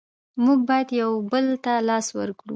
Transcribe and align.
موږ 0.43 0.59
باید 0.69 0.89
یو 1.01 1.11
بل 1.31 1.45
ته 1.63 1.73
لاس 1.89 2.07
ورکړو. 2.17 2.49